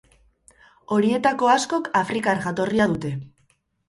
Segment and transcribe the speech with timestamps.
[0.95, 3.13] Horietako askok afrikar jatorria dute.